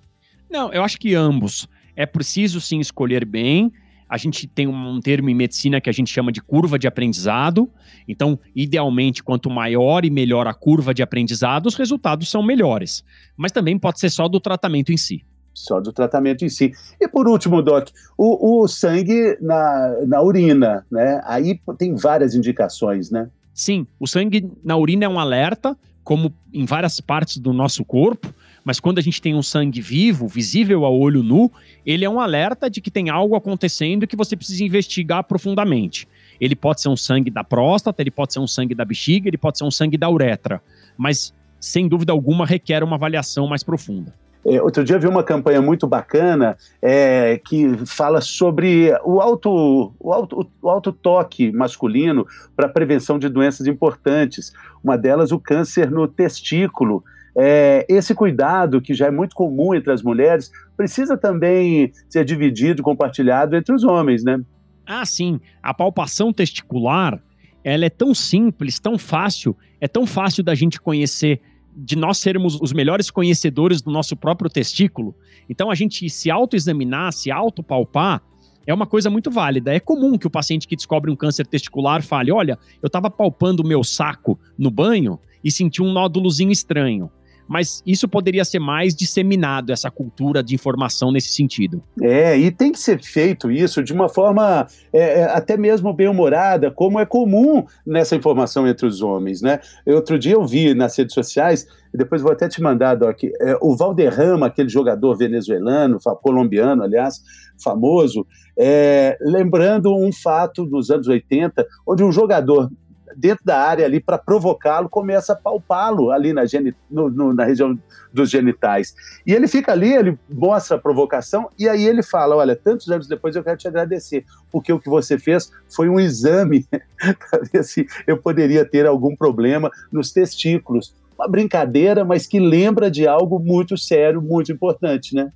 Não, 0.49 0.71
eu 0.73 0.83
acho 0.83 0.99
que 0.99 1.15
ambos. 1.15 1.67
É 1.95 2.05
preciso 2.05 2.59
sim 2.59 2.79
escolher 2.79 3.23
bem 3.23 3.71
a 4.13 4.17
gente 4.17 4.45
tem 4.45 4.67
um 4.67 4.99
termo 4.99 5.27
em 5.27 5.33
medicina 5.33 5.81
que 5.81 5.89
a 5.89 5.93
gente 5.93 6.13
chama 6.13 6.31
de 6.31 6.39
curva 6.39 6.77
de 6.77 6.85
aprendizado. 6.85 7.67
Então, 8.07 8.37
idealmente, 8.55 9.23
quanto 9.23 9.49
maior 9.49 10.05
e 10.05 10.11
melhor 10.11 10.45
a 10.45 10.53
curva 10.53 10.93
de 10.93 11.01
aprendizado, 11.01 11.65
os 11.65 11.73
resultados 11.73 12.29
são 12.29 12.43
melhores. 12.43 13.03
Mas 13.35 13.51
também 13.51 13.79
pode 13.79 13.99
ser 13.99 14.11
só 14.11 14.27
do 14.27 14.39
tratamento 14.39 14.93
em 14.93 14.97
si. 14.97 15.25
Só 15.51 15.81
do 15.81 15.91
tratamento 15.91 16.45
em 16.45 16.49
si. 16.49 16.73
E 17.01 17.07
por 17.07 17.27
último, 17.27 17.59
Doc, 17.63 17.89
o, 18.15 18.61
o 18.61 18.67
sangue 18.67 19.35
na, 19.41 19.95
na 20.05 20.21
urina, 20.21 20.85
né? 20.91 21.19
Aí 21.25 21.59
tem 21.79 21.95
várias 21.95 22.35
indicações, 22.35 23.09
né? 23.09 23.31
Sim, 23.51 23.87
o 23.99 24.05
sangue 24.05 24.47
na 24.63 24.77
urina 24.77 25.05
é 25.05 25.09
um 25.09 25.19
alerta, 25.19 25.75
como 26.03 26.33
em 26.53 26.65
várias 26.65 26.99
partes 26.99 27.37
do 27.37 27.53
nosso 27.53 27.83
corpo. 27.85 28.33
Mas 28.63 28.79
quando 28.79 28.99
a 28.99 29.01
gente 29.01 29.21
tem 29.21 29.35
um 29.35 29.43
sangue 29.43 29.81
vivo, 29.81 30.27
visível 30.27 30.85
ao 30.85 30.97
olho 30.97 31.21
nu, 31.21 31.51
ele 31.85 32.05
é 32.05 32.09
um 32.09 32.19
alerta 32.19 32.69
de 32.69 32.79
que 32.79 32.89
tem 32.89 33.09
algo 33.09 33.35
acontecendo 33.35 34.07
que 34.07 34.15
você 34.15 34.35
precisa 34.35 34.63
investigar 34.63 35.23
profundamente. 35.23 36.07
Ele 36.39 36.55
pode 36.55 36.81
ser 36.81 36.89
um 36.89 36.95
sangue 36.95 37.29
da 37.29 37.43
próstata, 37.43 38.01
ele 38.01 38.11
pode 38.11 38.33
ser 38.33 38.39
um 38.39 38.47
sangue 38.47 38.73
da 38.73 38.85
bexiga, 38.85 39.27
ele 39.27 39.37
pode 39.37 39.57
ser 39.57 39.63
um 39.65 39.71
sangue 39.71 39.97
da 39.97 40.09
uretra. 40.09 40.61
Mas, 40.97 41.33
sem 41.59 41.87
dúvida 41.87 42.11
alguma, 42.11 42.45
requer 42.45 42.83
uma 42.83 42.95
avaliação 42.95 43.47
mais 43.47 43.63
profunda. 43.63 44.13
É, 44.45 44.61
outro 44.61 44.83
dia 44.83 44.99
vi 44.99 45.07
uma 45.07 45.23
campanha 45.23 45.61
muito 45.61 45.87
bacana 45.87 46.57
é, 46.81 47.39
que 47.45 47.77
fala 47.85 48.19
sobre 48.19 48.91
o 49.05 49.21
alto, 49.21 49.93
o 49.99 50.13
alto, 50.13 50.49
o 50.61 50.69
alto 50.69 50.91
toque 50.91 51.51
masculino 51.51 52.27
para 52.55 52.67
prevenção 52.67 53.17
de 53.17 53.29
doenças 53.29 53.67
importantes. 53.67 54.53
Uma 54.83 54.97
delas, 54.97 55.31
o 55.31 55.39
câncer 55.39 55.89
no 55.89 56.07
testículo 56.07 57.03
é, 57.35 57.85
esse 57.89 58.13
cuidado, 58.13 58.81
que 58.81 58.93
já 58.93 59.07
é 59.07 59.11
muito 59.11 59.35
comum 59.35 59.73
entre 59.73 59.91
as 59.91 60.03
mulheres, 60.03 60.51
precisa 60.77 61.17
também 61.17 61.91
ser 62.07 62.23
dividido, 62.23 62.83
compartilhado 62.83 63.55
entre 63.55 63.73
os 63.73 63.83
homens, 63.83 64.23
né? 64.23 64.39
Ah, 64.85 65.05
sim. 65.05 65.39
A 65.61 65.73
palpação 65.73 66.31
testicular, 66.31 67.19
ela 67.63 67.85
é 67.85 67.89
tão 67.89 68.13
simples, 68.13 68.79
tão 68.79 68.97
fácil, 68.97 69.55
é 69.79 69.87
tão 69.87 70.05
fácil 70.05 70.43
da 70.43 70.53
gente 70.53 70.79
conhecer, 70.79 71.41
de 71.75 71.95
nós 71.95 72.17
sermos 72.17 72.59
os 72.61 72.71
melhores 72.71 73.09
conhecedores 73.09 73.81
do 73.81 73.91
nosso 73.91 74.15
próprio 74.15 74.49
testículo. 74.49 75.15
Então, 75.49 75.71
a 75.71 75.75
gente 75.75 76.09
se 76.09 76.29
autoexaminar, 76.29 77.11
se 77.11 77.31
autopalpar, 77.31 78.21
é 78.65 78.73
uma 78.73 78.85
coisa 78.85 79.09
muito 79.09 79.29
válida. 79.29 79.73
É 79.73 79.79
comum 79.79 80.17
que 80.17 80.27
o 80.27 80.31
paciente 80.31 80.67
que 80.67 80.75
descobre 80.75 81.11
um 81.11 81.15
câncer 81.15 81.45
testicular 81.45 82.01
fale: 82.01 82.31
Olha, 82.31 82.57
eu 82.81 82.87
estava 82.87 83.09
palpando 83.09 83.61
o 83.61 83.67
meu 83.67 83.83
saco 83.83 84.39
no 84.57 84.71
banho 84.71 85.19
e 85.43 85.51
senti 85.51 85.81
um 85.81 85.91
nódulozinho 85.91 86.51
estranho 86.51 87.11
mas 87.53 87.83
isso 87.85 88.07
poderia 88.07 88.43
ser 88.43 88.57
mais 88.57 88.95
disseminado, 88.95 89.71
essa 89.71 89.91
cultura 89.91 90.41
de 90.41 90.55
informação 90.55 91.11
nesse 91.11 91.27
sentido. 91.29 91.83
É, 92.01 92.35
e 92.35 92.49
tem 92.49 92.71
que 92.71 92.79
ser 92.79 92.99
feito 92.99 93.51
isso 93.51 93.83
de 93.83 93.93
uma 93.93 94.09
forma 94.09 94.65
é, 94.91 95.19
é 95.19 95.23
até 95.25 95.55
mesmo 95.55 95.93
bem-humorada, 95.93 96.71
como 96.71 96.99
é 96.99 97.05
comum 97.05 97.63
nessa 97.85 98.15
informação 98.15 98.67
entre 98.67 98.87
os 98.87 99.03
homens, 99.03 99.43
né? 99.43 99.59
Outro 99.85 100.17
dia 100.17 100.33
eu 100.33 100.43
vi 100.43 100.73
nas 100.73 100.97
redes 100.97 101.13
sociais, 101.13 101.67
depois 101.93 102.23
vou 102.23 102.31
até 102.31 102.49
te 102.49 102.59
mandar, 102.59 102.95
Doc, 102.95 103.23
é, 103.23 103.55
o 103.61 103.75
Valderrama, 103.75 104.47
aquele 104.47 104.69
jogador 104.69 105.15
venezuelano, 105.15 105.99
colombiano, 106.23 106.81
aliás, 106.81 107.21
famoso, 107.63 108.25
é, 108.57 109.15
lembrando 109.21 109.95
um 109.95 110.11
fato 110.11 110.65
dos 110.65 110.89
anos 110.89 111.07
80, 111.07 111.63
onde 111.87 112.03
um 112.03 112.11
jogador 112.11 112.67
dentro 113.15 113.45
da 113.45 113.59
área 113.59 113.85
ali 113.85 113.99
para 113.99 114.17
provocá-lo, 114.17 114.89
começa 114.89 115.33
a 115.33 115.35
palpá-lo 115.35 116.11
ali 116.11 116.33
na, 116.33 116.43
no, 116.89 117.09
no, 117.09 117.33
na 117.33 117.43
região 117.43 117.77
dos 118.11 118.29
genitais. 118.29 118.93
E 119.25 119.33
ele 119.33 119.47
fica 119.47 119.71
ali, 119.71 119.93
ele 119.93 120.17
mostra 120.29 120.77
a 120.77 120.79
provocação 120.79 121.49
e 121.57 121.67
aí 121.67 121.85
ele 121.85 122.03
fala: 122.03 122.35
Olha, 122.35 122.55
tantos 122.55 122.89
anos 122.89 123.07
depois 123.07 123.35
eu 123.35 123.43
quero 123.43 123.57
te 123.57 123.67
agradecer, 123.67 124.25
porque 124.51 124.71
o 124.71 124.79
que 124.79 124.89
você 124.89 125.17
fez 125.17 125.51
foi 125.73 125.89
um 125.89 125.99
exame 125.99 126.65
para 126.99 127.41
ver 127.51 127.63
se 127.63 127.85
eu 128.05 128.17
poderia 128.17 128.65
ter 128.65 128.85
algum 128.85 129.15
problema 129.15 129.69
nos 129.91 130.11
testículos. 130.11 130.95
Uma 131.17 131.27
brincadeira, 131.27 132.03
mas 132.03 132.25
que 132.25 132.39
lembra 132.39 132.89
de 132.89 133.07
algo 133.07 133.39
muito 133.39 133.77
sério, 133.77 134.21
muito 134.21 134.51
importante, 134.51 135.15
né? 135.15 135.31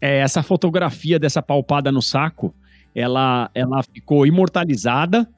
É, 0.00 0.18
essa 0.18 0.42
fotografia 0.42 1.18
dessa 1.18 1.40
palpada 1.40 1.92
no 1.92 2.02
saco, 2.02 2.52
ela, 2.94 3.48
ela 3.54 3.82
ficou 3.82 4.26
imortalizada 4.26 5.28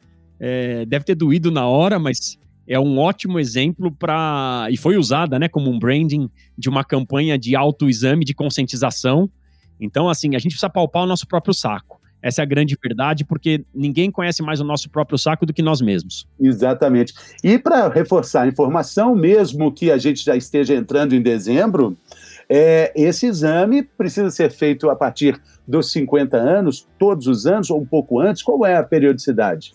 é, 0.46 0.84
deve 0.84 1.06
ter 1.06 1.14
doído 1.14 1.50
na 1.50 1.66
hora, 1.66 1.98
mas 1.98 2.38
é 2.68 2.78
um 2.78 2.98
ótimo 2.98 3.38
exemplo 3.38 3.90
para. 3.90 4.66
E 4.70 4.76
foi 4.76 4.98
usada 4.98 5.38
né, 5.38 5.48
como 5.48 5.70
um 5.70 5.78
branding 5.78 6.28
de 6.56 6.68
uma 6.68 6.84
campanha 6.84 7.38
de 7.38 7.56
autoexame, 7.56 8.26
de 8.26 8.34
conscientização. 8.34 9.30
Então, 9.80 10.06
assim, 10.06 10.36
a 10.36 10.38
gente 10.38 10.52
precisa 10.52 10.68
palpar 10.68 11.04
o 11.04 11.06
nosso 11.06 11.26
próprio 11.26 11.54
saco. 11.54 11.98
Essa 12.20 12.42
é 12.42 12.44
a 12.44 12.46
grande 12.46 12.76
verdade, 12.82 13.24
porque 13.24 13.64
ninguém 13.74 14.10
conhece 14.10 14.42
mais 14.42 14.60
o 14.60 14.64
nosso 14.64 14.90
próprio 14.90 15.16
saco 15.16 15.46
do 15.46 15.52
que 15.52 15.62
nós 15.62 15.80
mesmos. 15.80 16.26
Exatamente. 16.38 17.14
E 17.42 17.58
para 17.58 17.88
reforçar 17.88 18.42
a 18.42 18.46
informação, 18.46 19.14
mesmo 19.14 19.72
que 19.72 19.90
a 19.90 19.96
gente 19.96 20.22
já 20.22 20.36
esteja 20.36 20.74
entrando 20.74 21.14
em 21.14 21.22
dezembro, 21.22 21.96
É, 22.46 22.92
esse 22.94 23.24
exame 23.24 23.82
precisa 23.82 24.28
ser 24.30 24.50
feito 24.50 24.90
a 24.90 24.94
partir 24.94 25.40
dos 25.66 25.90
50 25.90 26.36
anos, 26.36 26.86
todos 26.98 27.26
os 27.26 27.46
anos 27.46 27.70
ou 27.70 27.80
um 27.80 27.86
pouco 27.86 28.20
antes? 28.20 28.42
Qual 28.42 28.66
é 28.66 28.76
a 28.76 28.82
periodicidade? 28.82 29.72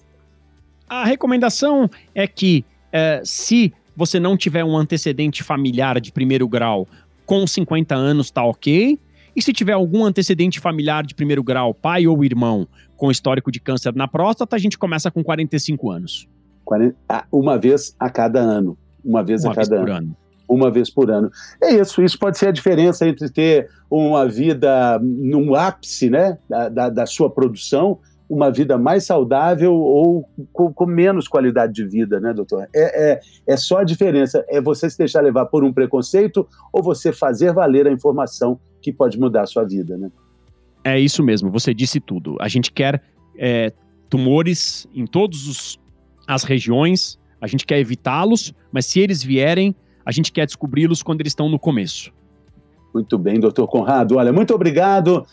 A 0.89 1.05
recomendação 1.05 1.89
é 2.15 2.27
que, 2.27 2.65
é, 2.91 3.21
se 3.23 3.71
você 3.95 4.19
não 4.19 4.35
tiver 4.35 4.65
um 4.65 4.75
antecedente 4.75 5.43
familiar 5.43 5.99
de 6.01 6.11
primeiro 6.11 6.47
grau 6.47 6.87
com 7.25 7.45
50 7.45 7.93
anos, 7.93 8.31
tá 8.31 8.43
ok. 8.43 8.97
E 9.35 9.41
se 9.41 9.53
tiver 9.53 9.73
algum 9.73 10.03
antecedente 10.03 10.59
familiar 10.59 11.05
de 11.05 11.13
primeiro 11.13 11.43
grau, 11.43 11.73
pai 11.73 12.07
ou 12.07 12.23
irmão, 12.23 12.67
com 12.97 13.11
histórico 13.11 13.51
de 13.51 13.59
câncer 13.59 13.93
na 13.93 14.07
próstata, 14.07 14.55
a 14.55 14.59
gente 14.59 14.77
começa 14.77 15.11
com 15.11 15.23
45 15.23 15.91
anos. 15.91 16.27
Uma 17.31 17.57
vez 17.57 17.95
a 17.99 18.09
cada 18.09 18.39
ano. 18.39 18.77
Uma 19.03 19.23
vez 19.23 19.43
uma 19.43 19.51
a 19.51 19.55
cada 19.55 19.77
vez 19.77 19.81
ano. 19.81 19.97
ano. 19.97 20.17
Uma 20.47 20.71
vez 20.71 20.89
por 20.89 21.11
ano. 21.11 21.29
É 21.61 21.75
isso, 21.75 22.01
isso 22.01 22.17
pode 22.17 22.37
ser 22.37 22.47
a 22.47 22.51
diferença 22.51 23.07
entre 23.07 23.29
ter 23.29 23.69
uma 23.89 24.27
vida 24.27 24.99
num 24.99 25.53
ápice 25.53 26.09
né, 26.09 26.37
da, 26.49 26.69
da, 26.69 26.89
da 26.89 27.05
sua 27.05 27.29
produção, 27.29 27.99
uma 28.29 28.51
vida 28.51 28.77
mais 28.77 29.05
saudável 29.05 29.73
ou 29.73 30.29
com, 30.53 30.71
com, 30.71 30.85
menos 30.85 31.27
qualidade 31.27 31.73
de 31.73 31.83
vida, 31.83 32.19
né, 32.19 32.31
doutor? 32.31 32.67
É, 32.73 33.13
é, 33.13 33.19
é 33.47 33.57
só 33.57 33.79
a 33.79 33.83
diferença, 33.83 34.45
é 34.47 34.61
você 34.61 34.87
se 34.89 34.97
deixar 34.97 35.21
levar 35.21 35.47
por 35.47 35.63
um 35.63 35.73
preconceito 35.73 36.47
ou 36.71 36.83
você 36.83 37.11
fazer 37.11 37.51
valer 37.51 37.87
a 37.87 37.91
informação 37.91 38.59
que 38.81 38.93
pode 38.93 39.19
mudar 39.19 39.41
a 39.41 39.47
sua 39.47 39.63
vida, 39.63 39.97
né? 39.97 40.11
É 40.83 40.97
isso 40.99 41.23
mesmo, 41.23 41.49
você 41.49 41.73
disse 41.73 41.99
tudo. 41.99 42.37
A 42.39 42.47
gente 42.47 42.71
quer 42.71 43.01
é, 43.37 43.73
tumores 44.09 44.87
em 44.93 45.05
todas 45.05 45.79
as 46.27 46.43
regiões, 46.43 47.19
a 47.41 47.47
gente 47.47 47.65
quer 47.65 47.79
evitá-los, 47.79 48.53
mas 48.71 48.85
se 48.85 48.99
eles 48.99 49.23
vierem, 49.23 49.75
a 50.05 50.11
gente 50.11 50.31
quer 50.31 50.45
descobri-los 50.45 51.01
quando 51.01 51.21
eles 51.21 51.31
estão 51.31 51.49
no 51.49 51.57
começo. 51.57 52.13
Muito 52.93 53.17
bem, 53.17 53.39
doutor 53.39 53.67
Conrado. 53.67 54.15
Olha, 54.17 54.31
muito 54.31 54.53
obrigado 54.53 55.25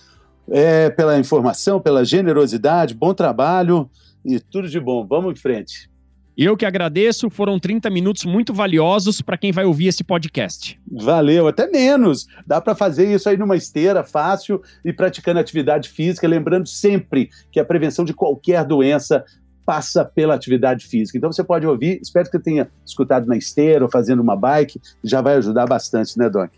é, 0.49 0.91
pela 0.91 1.19
informação, 1.19 1.81
pela 1.81 2.05
generosidade, 2.05 2.95
bom 2.95 3.15
trabalho 3.15 3.91
e 4.25 4.39
tudo 4.41 4.69
de 4.69 4.81
bom. 4.81 5.07
Vamos 5.07 5.33
em 5.33 5.41
frente. 5.41 5.91
Eu 6.37 6.55
que 6.55 6.67
agradeço, 6.67 7.31
foram 7.31 7.59
30 7.59 7.89
minutos 7.89 8.27
muito 8.27 8.53
valiosos 8.53 9.23
para 9.23 9.39
quem 9.39 9.53
vai 9.53 9.65
ouvir 9.65 9.87
esse 9.87 10.05
podcast. 10.05 10.79
Valeu, 10.93 11.49
até 11.49 11.67
menos. 11.67 12.27
Dá 12.47 12.61
para 12.61 12.75
fazer 12.75 13.11
isso 13.11 13.27
aí 13.27 13.39
numa 13.39 13.57
esteira 13.57 14.05
fácil 14.05 14.61
e 14.85 14.93
praticando 14.93 15.41
atividade 15.41 15.89
física, 15.89 16.29
lembrando 16.29 16.69
sempre 16.69 17.31
que 17.51 17.59
a 17.59 17.65
prevenção 17.65 18.05
de 18.05 18.13
qualquer 18.13 18.67
doença 18.67 19.25
passa 19.65 20.05
pela 20.05 20.35
atividade 20.35 20.87
física. 20.87 21.17
Então 21.17 21.33
você 21.33 21.43
pode 21.43 21.67
ouvir, 21.67 21.99
espero 22.03 22.31
que 22.31 22.39
tenha 22.39 22.69
escutado 22.85 23.27
na 23.27 23.37
esteira 23.37 23.85
ou 23.85 23.91
fazendo 23.91 24.21
uma 24.21 24.37
bike, 24.37 24.79
já 25.03 25.23
vai 25.23 25.37
ajudar 25.37 25.67
bastante, 25.67 26.19
né, 26.19 26.29
Doc? 26.29 26.53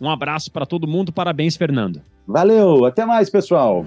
Um 0.00 0.08
abraço 0.08 0.50
para 0.50 0.66
todo 0.66 0.86
mundo, 0.86 1.12
parabéns, 1.12 1.56
Fernando. 1.56 2.00
Valeu, 2.26 2.84
até 2.84 3.04
mais, 3.04 3.30
pessoal. 3.30 3.84